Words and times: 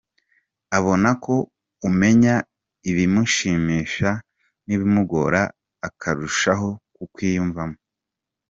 Abona 0.77 1.09
ko 1.23 1.35
umenya 1.89 2.35
ibimushimisha 2.89 4.09
n’ibimugora 4.65 5.41
akarushaho 5.87 6.69
kukwiyumvamo. 6.95 7.77